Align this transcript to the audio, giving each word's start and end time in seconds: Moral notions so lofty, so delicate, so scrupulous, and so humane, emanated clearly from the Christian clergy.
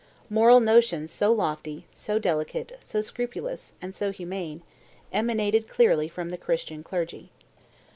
Moral 0.31 0.59
notions 0.61 1.11
so 1.11 1.31
lofty, 1.31 1.85
so 1.93 2.17
delicate, 2.17 2.75
so 2.81 3.01
scrupulous, 3.03 3.73
and 3.83 3.93
so 3.93 4.09
humane, 4.09 4.63
emanated 5.13 5.67
clearly 5.69 6.07
from 6.09 6.31
the 6.31 6.39
Christian 6.39 6.81
clergy. 6.81 7.29